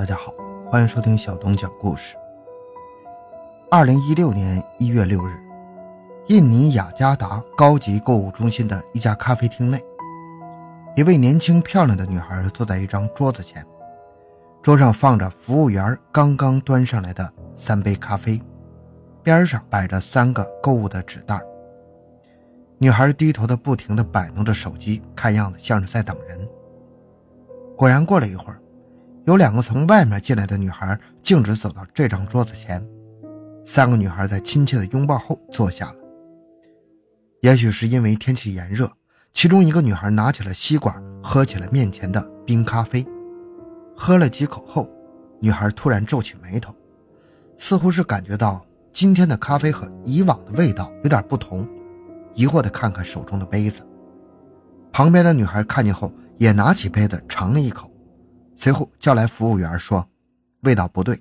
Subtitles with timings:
[0.00, 0.32] 大家好，
[0.70, 2.16] 欢迎收听小东讲故事。
[3.70, 5.38] 二零一六年一月六日，
[6.28, 9.78] 印尼雅加达高级购物中心的一家咖啡厅内，
[10.96, 13.62] 一位年轻漂亮的女孩坐在一张桌子前，
[14.62, 18.40] 桌上放着服务员刚刚端上来的三杯咖啡，
[19.22, 21.38] 边上摆着三个购物的纸袋。
[22.78, 26.48] 女孩低头的不停地摆弄着手机，看样子像是在等人。
[27.76, 28.58] 果然，过了一会儿，
[29.26, 32.84] 有两个从外面进来的女孩径直走到这张桌子前，
[33.64, 35.94] 三个女孩在亲切的拥抱后坐下了。
[37.40, 38.90] 也许是因为天气炎热，
[39.32, 43.06] 其中一个女孩拿起了吸管，喝起了面前的冰咖啡。
[43.96, 44.88] 喝了几口后，
[45.40, 46.74] 女孩突然皱起眉头，
[47.56, 51.68] 似乎是感觉到今天的咖啡和以往的味道有点不同，
[52.34, 53.86] 疑惑地看看手中的杯子。
[54.92, 56.12] 旁边的女孩看见后。
[56.40, 57.89] 也拿起杯子尝了一口，
[58.60, 60.06] 随后叫来服务员说
[60.64, 61.18] ：“味道不对。”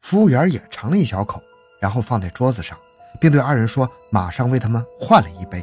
[0.00, 1.38] 服务员也尝了一小口，
[1.78, 2.78] 然后放在桌子上，
[3.20, 5.62] 并对二人说：“马上为他们换了一杯。”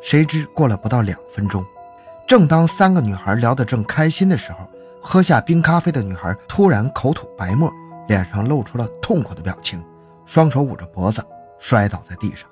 [0.00, 1.62] 谁知过了不到两分钟，
[2.26, 4.66] 正当三个女孩聊得正开心的时候，
[5.02, 7.70] 喝下冰咖啡的女孩突然口吐白沫，
[8.08, 9.84] 脸上露出了痛苦的表情，
[10.24, 11.22] 双手捂着脖子
[11.58, 12.48] 摔倒在地上。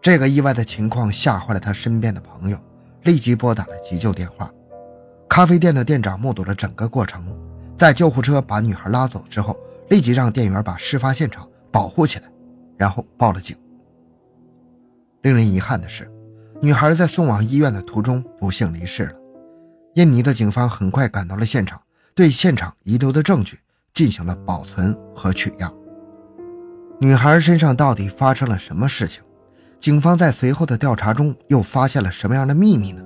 [0.00, 2.56] 这个意外的情况吓坏了他身边的朋友，
[3.02, 4.48] 立即拨打了急救电话。
[5.28, 7.24] 咖啡店的店长目睹了整个过程，
[7.76, 9.56] 在救护车把女孩拉走之后，
[9.90, 12.30] 立即让店员把事发现场保护起来，
[12.76, 13.56] 然后报了警。
[15.22, 16.10] 令人遗憾的是，
[16.62, 19.12] 女孩在送往医院的途中不幸离世了。
[19.94, 21.80] 印尼的警方很快赶到了现场，
[22.14, 23.58] 对现场遗留的证据
[23.92, 25.72] 进行了保存和取样。
[27.00, 29.22] 女孩身上到底发生了什么事情？
[29.78, 33.02] 警方在随后的调查中又发现了什么样的秘密呢？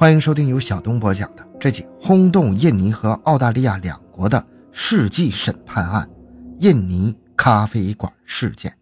[0.00, 6.08] 欢迎收听由小东播讲的这起轰动印尼和澳大利亚两国的世纪审判案——
[6.60, 8.72] 印尼咖啡馆事件。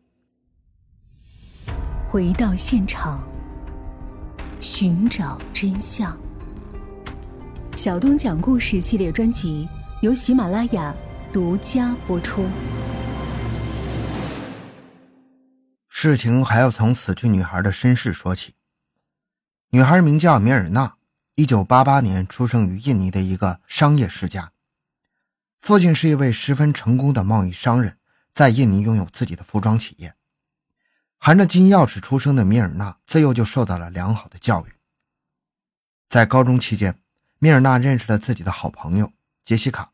[2.06, 3.26] 回到现场，
[4.60, 6.14] 寻找真相。
[7.74, 9.66] 小东讲故事系列专辑
[10.02, 10.94] 由喜马拉雅
[11.32, 12.44] 独家播出。
[15.88, 18.52] 事情还要从死去女孩的身世说起。
[19.70, 20.95] 女孩名叫米尔纳，
[21.38, 24.52] 一九八八年出生于印尼的一个商业世家，
[25.60, 27.98] 父亲是一位十分成功的贸易商人，
[28.32, 30.14] 在印尼拥有自己的服装企业。
[31.18, 34.72] 含着金钥匙出生的米尔纳自幼就受到了良好的教育。
[36.08, 36.98] 在高中期间，
[37.38, 39.12] 米尔纳认识了自己的好朋友
[39.44, 39.92] 杰西卡，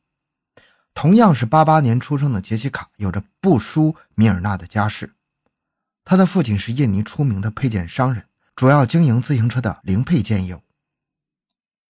[0.94, 5.16] 同样是八八年出生的杰西卡，有着不输米尔纳的家世。
[6.04, 10.62] 他的父亲是印尼出名的配件商人，主要经营自行车的零配件业务。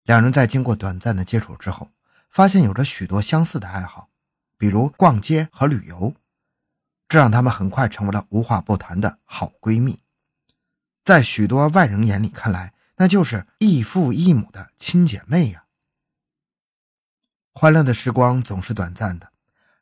[0.05, 1.89] 两人在经过短暂的接触之后，
[2.29, 4.09] 发现有着许多相似的爱好，
[4.55, 6.13] 比如逛街和旅游，
[7.09, 9.99] 这让他们很快成为了无话不谈的好闺蜜。
[11.03, 15.63] 在许多外人眼里看来，那就是异父异母的亲姐妹呀。
[17.51, 19.31] 欢乐的时光总是短暂的，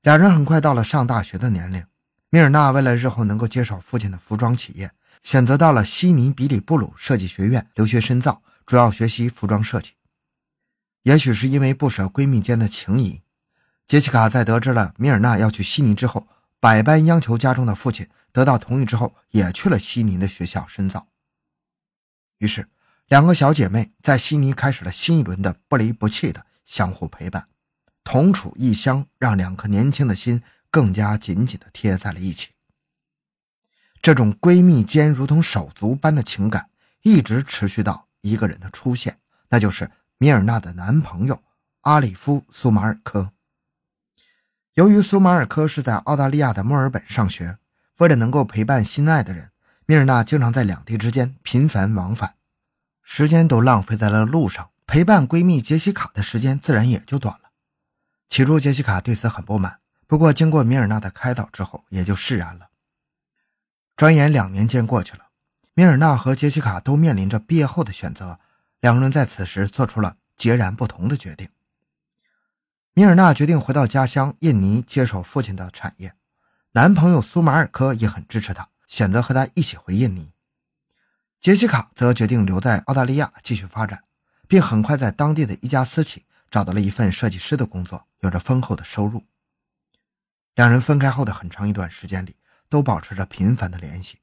[0.02, 1.86] 两人很快到了上大学的年龄。
[2.30, 4.92] 米尔纳为了日后能够接手父亲的服装企业，
[5.22, 9.92] 选择到了悉尼比里布鲁设计学院留学深造，主要学习服装设计。
[11.04, 13.22] 也许是因为不舍闺蜜间的情谊，
[13.88, 16.28] 杰西卡在得知了米尔纳要去悉尼之后，
[16.60, 21.08] 百般央求家中的父亲，得到同意之后，也去了悉尼的学校深造。
[22.40, 22.68] 于是，
[23.08, 27.48] 两个小姐妹在悉尼开始了新一轮的不离不弃的相互陪伴，
[28.04, 30.42] 同处异乡，让两颗年轻的心。
[30.74, 32.50] 更加紧紧地贴在了一起。
[34.02, 36.72] 这种闺蜜间如同手足般的情感，
[37.04, 39.20] 一直持续到一个人的出现，
[39.50, 41.42] 那就是米尔纳的男朋友
[41.82, 43.32] 阿里夫·苏马尔科。
[44.74, 47.58] 由于苏马尔科是在澳大利亚的墨尔本上学，
[47.98, 49.52] 为了能够陪伴心爱的人，
[49.86, 52.36] 米尔纳经常在两地之间频繁往返，
[53.02, 57.52] 时间都浪费在了路上，陪伴闺蜜杰西卡的时间自然也就短了。
[58.30, 59.80] 起初，杰西卡对此很不满。
[60.08, 62.70] 不过，经过米尔纳的开导之后，也就释然了。
[63.96, 65.28] 转眼两年间过去了，
[65.76, 68.40] 米尔纳和杰西卡都面临着毕业后的选择，
[68.84, 71.48] 两个人在此时做出了截然不同的决定。
[72.94, 76.14] 米尔纳决定回到家乡印尼接手父亲的产业，
[76.74, 80.34] 男朋友苏马尔科也很支持她，选择和她一起回印尼。
[81.40, 84.04] 杰西卡则决定留在澳大利亚继续发展，
[84.50, 89.24] 并很快在当地的一家私企找到了一份设计师的工作，有着丰厚的收入。
[90.56, 92.36] 两人分开后的很长一段时间里，
[92.68, 94.20] 都保持着频繁的联系，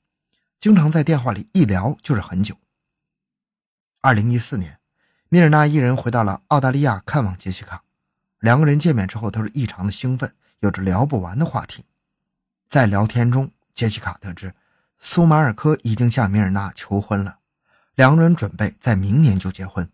[0.60, 2.54] 经常在电话里一聊就是很久。
[4.02, 4.79] 二零一四年，
[5.29, 7.85] 米尔纳一人回到了澳大利亚看望杰西卡。
[8.38, 11.85] 两个人见面之后都是异常的兴奋，有着聊不完的话题。
[12.70, 14.55] 在聊天中，杰西卡得知
[14.99, 17.41] 苏马尔科已经向米尔纳求婚了，
[17.94, 19.87] 两个人准备在明年就结婚。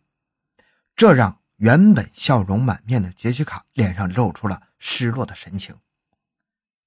[0.94, 5.74] 这让原本笑容满面的杰西卡脸上露出了失落的神情。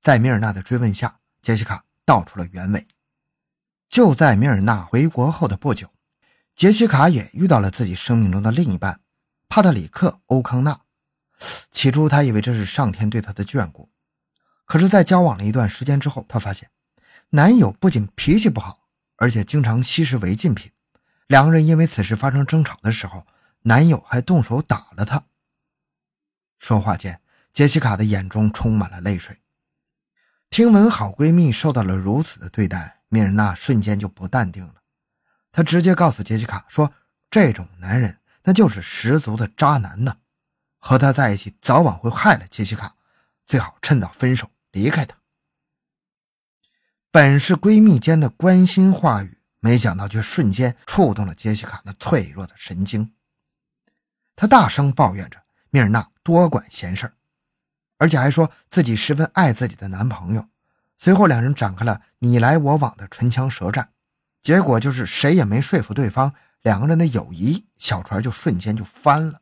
[0.02, 2.88] 在米尔纳的追问下，杰西卡道出了原委。
[3.90, 5.92] 就在米尔纳回国后的不久，
[6.60, 9.00] 杰西卡也遇到了自己生命中的另一半
[9.48, 10.82] 帕特里克·欧康纳。
[11.72, 13.90] 起初，他以为这是上天对他的眷顾，
[14.66, 16.70] 可是，在交往了一段时间之后，他发现
[17.30, 20.70] 男友不仅脾气不好，而且经常吸食违禁品。
[21.28, 23.26] 两个人因为此事发生争吵的时候，
[23.62, 25.24] 男友还动手打了她。
[26.58, 27.22] 说话间，
[27.54, 29.38] 杰西卡的眼中充满了泪水。
[30.50, 34.74] 听闻好闺蜜受到了如此的对待，米尔娜瞬间就不淡定了。
[35.52, 36.94] 她直接告诉杰西卡说
[37.30, 40.18] ：“这种男人，那就是十足的渣男呢。”
[40.82, 42.96] 和他在一起，早晚会害了杰西卡，
[43.46, 45.18] 最好趁早分手，离开他。
[47.12, 53.14] 本是闺蜜间的关心话语，没想到却瞬间触动了杰西卡那脆弱的神经。
[54.36, 57.12] 她大声抱怨着米尔纳多管闲事
[57.98, 60.48] 而且还说自己十分爱自己的男朋友。
[60.96, 63.92] 随后，两人展开了你来我往的唇枪舌战，
[64.42, 69.42] 结果就是谁也没说服对方，两个人的友谊小船就瞬间就翻了。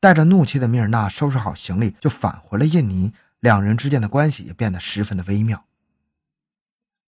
[0.00, 3.12] 带着怒气的米尔纳收拾好行李，就返回了印尼。
[3.40, 5.64] 两人之间的关系也变得十分的微妙。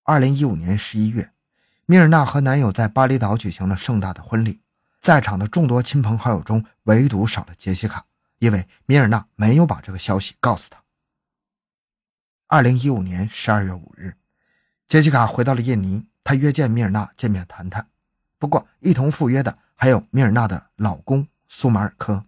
[0.05, 1.33] 二零一五年十一月，
[1.87, 4.61] 米尔纳和男友在巴厘岛举行了盛大的婚礼，
[5.01, 8.07] 在场的众多亲朋好友中，唯独少了杰西卡，
[8.39, 10.81] 因为米尔纳没有把这个消息告诉他。
[12.47, 14.17] 二零一五年十二月五日，
[14.91, 17.89] 杰西卡回到了印尼，她约见米尔纳见面谈谈。
[18.41, 22.27] 不过，一同赴约的还有米尔纳的老公苏马尔科。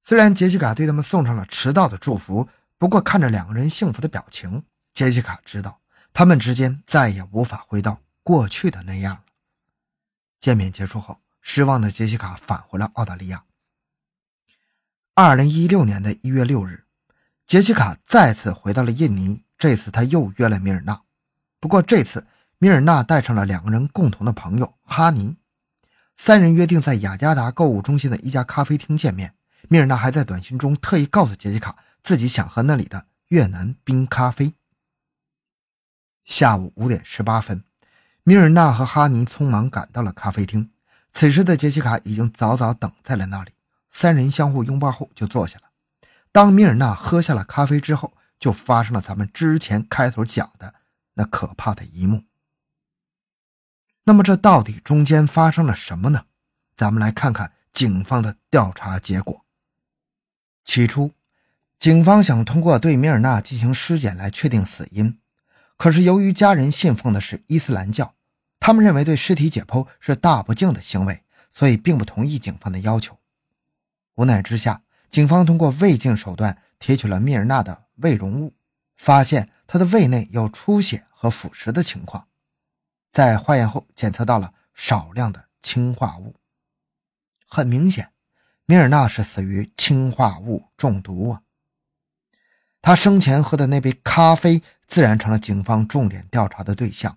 [0.00, 2.48] 虽然杰西卡对他们送上了迟到的祝福，
[2.78, 4.64] 不过看着两个人幸福的表情，
[4.94, 5.82] 杰西卡知道
[6.14, 9.24] 他们之间再也无法回到过去的那样了。
[10.40, 13.44] 见面结束后，失望的杰西卡返回了澳大利亚。
[15.12, 16.86] 二零一六年的一月六日，
[17.46, 21.02] 杰西卡再次回到了印尼，这次他又约了米尔纳，
[21.60, 22.26] 不过这次
[22.58, 25.36] 米尔纳带上了两个人共同的朋友哈尼，
[26.16, 29.36] 三人约定在雅加达购物中心的一家咖啡厅见面。
[29.68, 34.52] 米尔纳还在短信中特意告诉杰西卡，自己想喝那里的越南冰咖啡。
[36.24, 37.62] 下午五点十八分，
[38.24, 40.72] 米尔纳和哈尼匆忙赶到了咖啡厅。
[41.12, 43.52] 此时的杰西卡已经早早等在了那里，
[43.92, 45.66] 三人相互拥抱后就坐下了。
[46.32, 48.12] 当米尔纳喝下了咖啡之后，
[48.42, 50.74] 就发生了咱们之前开头讲的
[51.14, 52.24] 那可怕的一幕。
[54.02, 56.24] 那么这到底中间发生了什么呢？
[56.74, 59.44] 咱们来看看警方的调查结果。
[60.64, 61.12] 起初，
[61.78, 65.20] 警方想通过对米尔纳进行尸检来确定死因，
[65.76, 68.16] 可是由于家人信奉的是伊斯兰教，
[68.58, 71.22] 他们认为对尸体解剖是大不敬的行为，
[71.52, 73.20] 所以并不同意警方的要求。
[74.16, 78.52] 无奈之下，警方通过胃镜手段提取了米尔纳的胃容物，
[78.96, 82.26] 发现他的胃内有出血和腐蚀的情况，
[83.12, 86.34] 在化验后检测到了少量的氰化物，
[87.46, 88.10] 很明显。
[88.66, 91.42] 米尔纳是死于氰化物中毒啊！
[92.80, 97.16] 他生前喝的那杯咖啡自然成了警方重点调查的对象。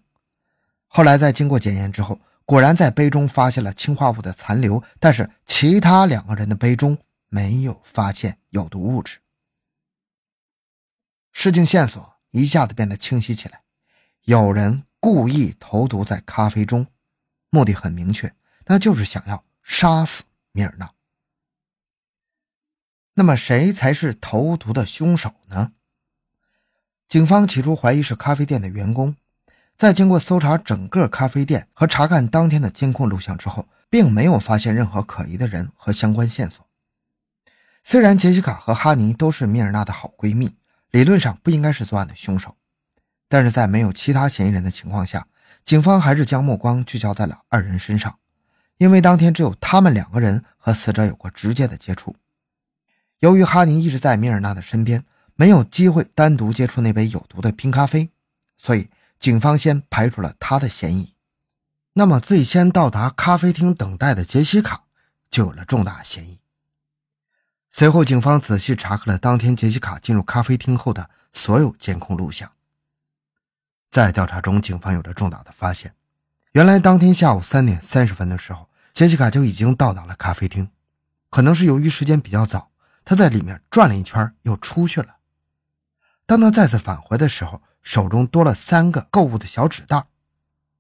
[0.87, 6.95] 后来在经过检验之后，果然在杯中发现了氰化物的残留，但是其他两个人的杯中
[7.29, 9.17] 没有发现有毒物质。
[11.37, 13.61] 事情线索一下子变得清晰起来：
[14.23, 16.87] 有人故意投毒在咖啡中，
[17.49, 18.33] 目的很明确，
[18.67, 20.23] 那就是想要杀死
[20.53, 20.89] 米尔纳。
[23.15, 25.73] 那么谁才是投毒的凶手呢？
[27.09, 29.17] 警方起初怀疑是咖啡店的员工，
[29.77, 36.65] 在经过搜查整个咖啡店和查看当天的监控录像之后，并没有发现任何可疑的人和相关线索。
[37.83, 40.55] 虽然杰西卡和哈尼都是米尔纳的好闺蜜，
[40.95, 42.55] 理论上不应该是作案的凶手，
[43.27, 45.27] 但是在没有其他嫌疑人的情况下，
[45.65, 48.17] 警方还是将目光聚焦在了二人身上，
[48.77, 52.15] 因为当天只有他们两个人和死者有过直接的接触。
[53.19, 55.03] 由于哈尼一直在米尔纳的身边，
[55.35, 58.09] 没有机会单独接触那杯有毒的冰咖啡，
[58.55, 58.87] 所以
[59.19, 61.13] 警方先排除了他的嫌疑。
[61.91, 64.85] 那么，最先到达咖啡厅等待的杰西卡
[65.29, 66.39] 就有了重大嫌疑。
[67.77, 72.49] 随后，警方仔细查看了当天杰西卡进入咖啡厅后的所有监控录像。
[73.91, 75.93] 在调查中，警方有着重大的发现：
[76.53, 80.71] 原来当天下午三点三十分的时候，杰西卡就已经到达了咖啡厅。
[81.29, 82.71] 可能是由于时间比较早，
[83.03, 85.17] 他在里面转了一圈又出去了。
[86.25, 90.05] 当他再次返回的时候，手中多了三个购物的小纸袋。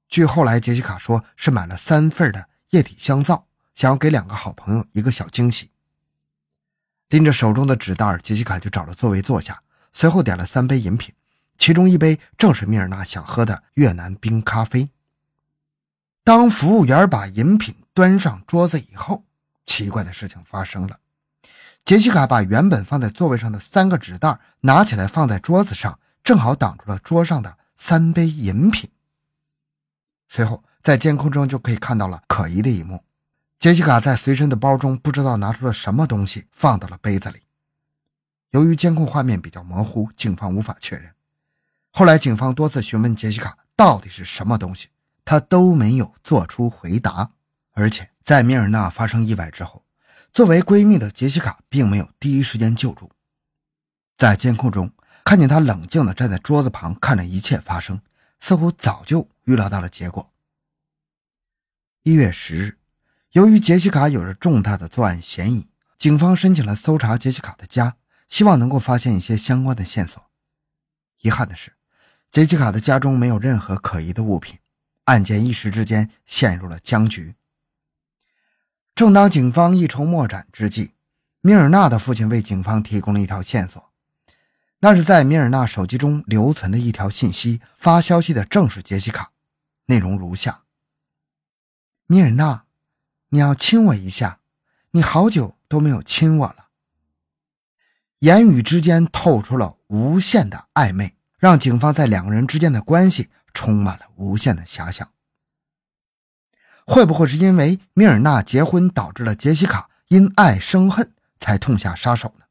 [0.07, 5.71] 据后来杰西卡说，是买了三份的液体香皂，想要给两个好朋友一个小惊喜。
[7.09, 9.61] 拎着手中的纸袋，杰西卡就找了座位坐下，
[9.93, 11.13] 随后点了三杯饮品。
[11.57, 14.89] 其中一杯正是米尔纳想喝的越南冰咖啡。
[16.23, 19.23] 当服务员把饮品端上桌子以后，
[19.65, 20.99] 奇怪的事情发生了。
[21.85, 28.89] 杰西卡把原本放在座位上的三个纸袋拿起来放在桌子上，正好挡住了桌上的三杯饮品。
[30.27, 33.04] 随后，在监控中就可以看到了可疑的一幕：
[33.65, 37.41] 杰西卡在随身的包中不知道拿出了什么东西，放到了杯子里。
[38.51, 41.11] 由于监控画面比较模糊，警方无法确认。
[41.89, 44.89] 后来，警方多次询问杰西卡到底是什么东西，
[45.25, 47.31] 她都没有做出回答。
[47.71, 49.83] 而且，在米尔纳发生意外之后，
[50.31, 53.09] 作为闺蜜的杰西卡并没有第一时间救助。
[54.15, 54.91] 在监控中
[55.23, 57.99] 看见她冷静地站在桌子旁，看着一切发生，
[58.37, 60.31] 似乎早就预料到了结果。
[62.03, 62.77] 一月十日，
[63.31, 65.67] 由于杰西卡有着重大的作案嫌疑，
[65.97, 70.23] 警方申请了搜查杰西卡的家，希望能够发现一些相关的线索。
[71.21, 71.73] 遗憾的是。
[72.31, 74.59] 杰西卡的家中没有任何可疑的物品，
[75.05, 77.35] 案件一时之间陷入了僵局。
[78.93, 80.95] 正当警方一筹莫展之际，
[81.39, 83.81] 米尔纳的父亲为警方提供了一条线索，
[84.79, 87.61] 那是在米尔纳手机中留存的一条信息。
[87.77, 89.31] 发消息的正是杰西卡，
[89.85, 90.63] 内容如下
[92.07, 92.64] ：“米尔纳，
[93.35, 94.39] 你要亲我一下，
[94.91, 96.67] 你好久都没有亲我了。”
[98.19, 101.17] 言语之间透出了无限的暧昧。
[101.37, 105.11] 让警方在两个人之间的关系充满了无限的遐想。
[106.85, 112.45] 会不会是因为米尔纳结婚导致了杰西卡因爱生恨才痛下杀手呢？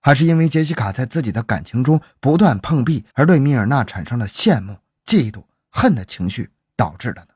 [0.00, 7.28] 还是因为杰西卡在自己的感情中不断碰壁而对米尔纳产生了羡慕、嫉妒、恨的情绪导致的呢？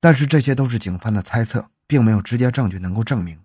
[0.00, 3.38] 但是这些都是警方的猜测，并没有直接证据能够证明。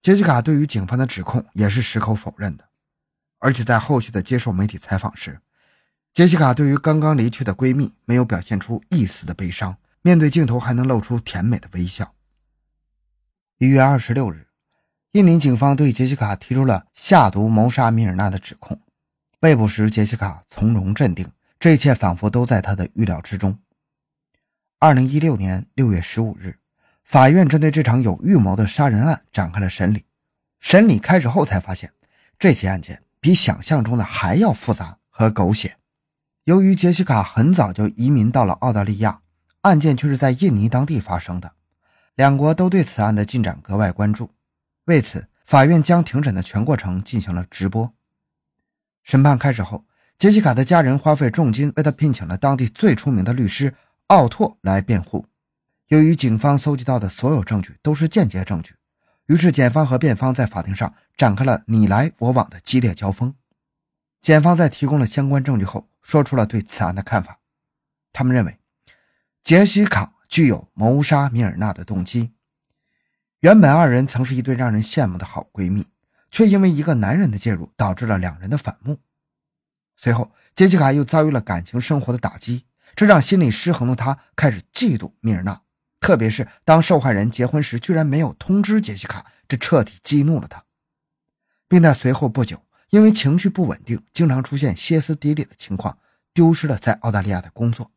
[0.00, 2.68] 杰西卡对于警方的指控也是矢口否认的。
[3.38, 5.40] 而且在后续的接受媒体采访时，
[6.14, 12.14] 杰西卡对于刚刚离去的闺蜜没有表现出一丝的悲伤，面对镜头还能露出甜美的微笑。
[13.58, 14.48] 一月二十六日，
[15.12, 18.80] 印尼警方对杰西卡提出了下毒谋杀米尔纳的指控。
[19.38, 23.58] 被捕时，杰西卡从容镇定，这一切仿佛都在她的预料之中。
[24.82, 26.58] 二零一六年六月十五日，
[27.04, 30.06] 法院针对这场有预谋的杀人案展开了审理。
[30.58, 31.92] 审理开始后，才发现
[32.36, 33.00] 这起案件。
[33.20, 35.76] 比想象中的还要复杂和狗血。
[36.42, 39.20] 由于杰西卡很早就移民到了澳大利亚，
[39.60, 41.52] 案件却是在印尼当地发生的，
[42.16, 44.32] 两国都对此案的进展格外关注。
[44.86, 47.94] 为此，法院将庭审的全过程进行了直播。
[49.04, 49.84] 审判开始后，
[50.18, 53.72] 杰西卡的家人花费重金为他聘请了当地最出名的律师
[54.08, 55.26] 奥拓来辩护。
[55.88, 58.76] 由于警方搜集到的所有证据都是间接证据。
[59.26, 63.34] 于是，检方和辩方在法庭上展开了你来我往的激烈交锋。
[64.20, 67.40] 检方在提供了相关证据后，说出了对此案的看法。
[68.12, 68.58] 他们认为，
[69.42, 72.32] 杰西卡具有谋杀米尔纳的动机。
[73.40, 75.86] 原本二人曾是一对让人羡慕的好闺蜜，
[76.30, 78.98] 却因为一个男人的介入，导致了两人的反目。
[79.96, 85.62] 随后，杰西卡又遭遇了感情生活的打击，这让心理失衡的他开始嫉妒米尔纳。
[86.00, 90.64] 特别是当受害人结婚时，居然没有通知杰西卡，这彻底激怒了他，
[91.68, 95.98] 并在随后不久，因为情绪不稳定，经常出现歇斯底里的情况，
[96.34, 97.92] 丢失了在澳大利亚的工作。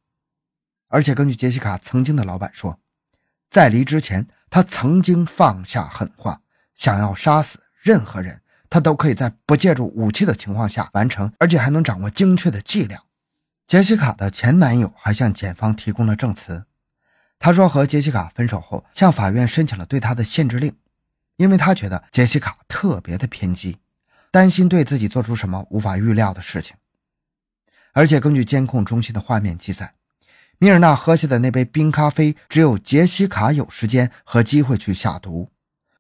[0.87, 2.79] 而且根据杰西卡曾经的老板说，
[3.49, 6.41] 在离之前，他曾经放下狠话，
[6.75, 13.04] 想要杀死任何人，他都可以在不借助武器的情况下完成，而且还能掌握精确的剂量。
[13.67, 16.65] 杰西卡的前男友还向检方提供了证词。
[17.39, 20.75] 他说，和杰西卡分手后，向法院申请了对她的限制令，
[21.37, 23.79] 因为他觉得杰西卡特别的偏激，
[24.31, 26.75] 担心对自己做出什么无法预料的事情。
[27.93, 29.95] 而且根据监控中心的画面记载，
[30.59, 35.49] 米尔纳喝下的那杯冰咖啡，只有杰西卡有时间和机会去下毒，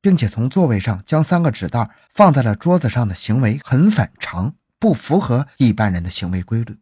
[0.01, 6.77] 并且从座位上将三个纸袋放在了桌子上的行为很反常，不符合一般人的行为规律，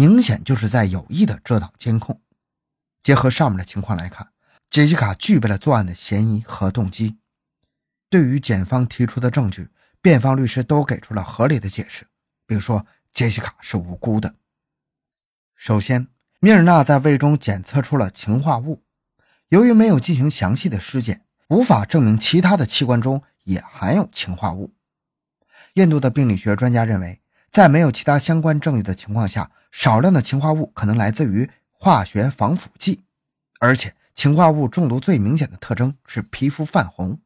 [0.00, 2.20] 明显就是在有意的遮挡监控。
[3.02, 4.28] 结合上面的情况来看，
[4.70, 7.18] 杰西卡具备了作案的嫌疑和动机。
[8.08, 12.06] 对于检方提出的证据，辩方律师都给出了合理的解释，
[12.46, 14.36] 比如说杰西卡是无辜的。
[15.56, 16.06] 首先，
[16.38, 18.84] 米尔纳在胃中检测出了氰化物，
[19.48, 24.72] 由于没有进行详细的尸检，无法证明其他的器官中也含有氰化物。
[25.72, 33.02] 印度的病理学专家认为，在没有其他相关证据的情况下，少量的氰化物可能来自于化学防腐剂，
[33.60, 37.20] 而且氰化物中毒最明显的特征是皮肤泛红。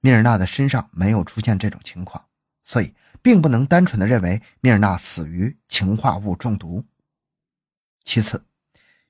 [0.00, 2.24] 米尔纳的身上没有出现这种情况，
[2.64, 6.84] 所以并不能单纯的认为米尔纳死于氰化物中毒。
[8.02, 8.44] 其次，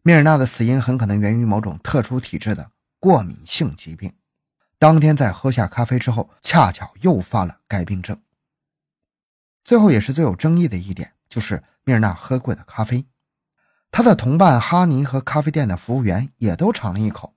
[0.02, 4.12] 米尔纳的死因很可能源于某种特殊体质的过敏性疾病。
[4.78, 8.20] 当天在喝下咖啡之后，恰巧诱发了该病症。
[9.64, 13.06] 最后也是最有争议的一点，就是米尔纳喝过的咖啡，
[13.90, 17.34] 他的同伴哈尼和咖啡店的服务员也都尝了一口。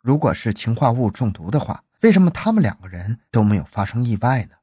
[0.00, 4.56] 如果是氰化物中毒的话，为什么他们两个人都没有发生意外呢？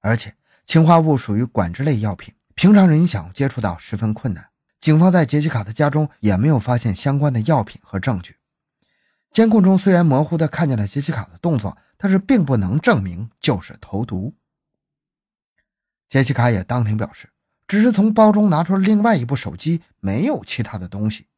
[0.00, 4.50] 而且氰化物属于管制类药品，平常人想接触到十分困难。
[4.78, 8.36] 警方在杰西卡的家中也没有发现相关的药品和证据。
[9.30, 14.34] 监控中虽然模糊地看见了杰西卡的动作，但是并不能证明就是投毒。
[16.10, 17.30] 杰西卡也当庭表示，
[17.70, 21.28] 只是从包中拿出了另外一部手机，没有其他的东西。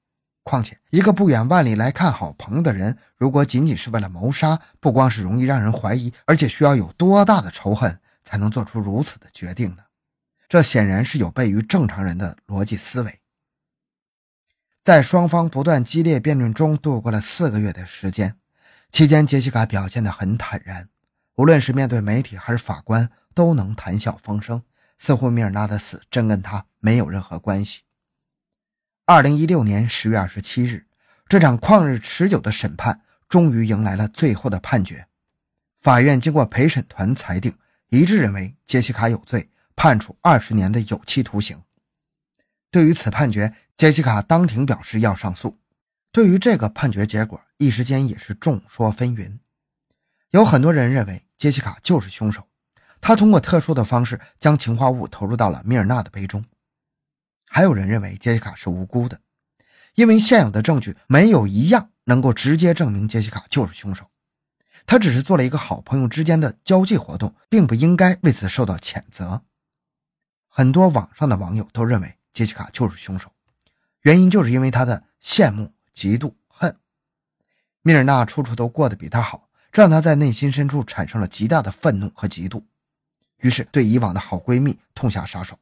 [0.44, 9.82] 况且，一个不远万里来看好朋的人，如果仅仅是为了谋杀，不光是容易让人怀疑，而且需要有多大的仇恨才能做出如此的决定呢？
[10.48, 13.20] 这显然是有悖于正常人的逻辑思维。
[14.82, 18.36] 在双方不断激烈辩论中度过了四个月的时间，
[18.90, 20.88] 期间杰西卡表现得很坦然，
[21.36, 24.62] 无论是面对媒体还是法官，都能谈笑风生，
[25.04, 27.80] 似乎米尔纳的死真跟他没有任何关系。
[29.04, 30.87] 二零一六年十月二十七日，
[31.26, 35.09] 这场旷日持久的审判终于迎来了最后的判决。
[35.80, 41.61] 法院经过陪审团裁定，一致认为杰西卡有罪，判处二十年的有期徒刑。
[42.71, 45.59] 对于此判决，杰西卡当庭表示要上诉。
[46.12, 49.40] 对于这个判决结果，一时间也是众说纷纭。
[50.31, 52.46] 有很多人认为杰西卡就是凶手，
[53.02, 56.42] 他通过特殊的方式将氰化物投入到了米尔纳的杯中。
[57.44, 59.20] 还有人认为杰西卡是无辜的，
[59.94, 64.06] 因为现有的证据没有一样能够直接证明杰西卡就是凶手。
[64.86, 69.42] 他只是做了一个好朋友之间的交际活动，并不应该为此受到谴责。
[70.48, 72.16] 很多网上的网友都认为。
[72.32, 73.30] 杰西卡就是凶手，
[74.00, 76.74] 原因就是因为他的羡慕、嫉妒、恨。
[77.82, 82.62] 米尔纳处处都过得比他好，这让他在内心深处产生了极大的愤怒和嫉妒，
[83.42, 85.59] 于是对以往的好闺蜜痛下杀手。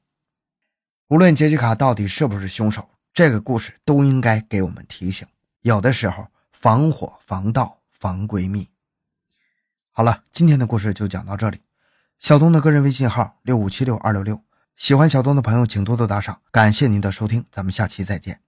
[1.09, 5.27] 无论杰西卡到底是不是凶手，这个故事都应该给我们提醒：
[5.63, 8.69] 有的时候防火防盗防闺蜜。
[9.91, 11.61] 好了，今天的故事就讲到这里。
[12.19, 14.41] 小东的个人微信号六五七六二六六。
[14.77, 18.41] 喜欢小东的朋友，请多多打赏，感谢您的收听，咱们下期再见。